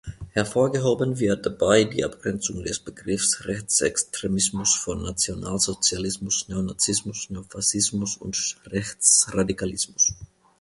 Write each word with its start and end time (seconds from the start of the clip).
Hervorgehoben 0.31 1.19
wird 1.19 1.45
dabei 1.45 1.83
die 1.83 2.03
Abgrenzung 2.03 2.63
des 2.63 2.79
Begriffs 2.79 3.45
Rechtsextremismus 3.45 4.73
von 4.73 5.03
Nationalsozialismus, 5.03 6.45
Neonazismus, 6.49 7.29
Neofaschismus 7.29 8.17
und 8.17 8.55
Rechtsradikalismus. 8.65 10.13